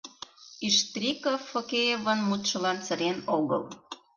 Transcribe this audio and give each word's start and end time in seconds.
Иштриков 0.67 1.39
Фокеевын 1.49 2.19
мутшылан 2.27 2.77
сырен 2.85 3.17
огыл. 3.37 3.63